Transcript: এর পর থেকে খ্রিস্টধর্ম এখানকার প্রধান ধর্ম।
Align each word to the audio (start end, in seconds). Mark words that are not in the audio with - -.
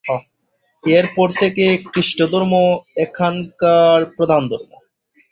এর 0.83 1.05
পর 1.15 1.27
থেকে 1.41 1.63
খ্রিস্টধর্ম 1.85 2.53
এখানকার 3.05 3.99
প্রধান 4.15 4.41
ধর্ম। 4.51 4.71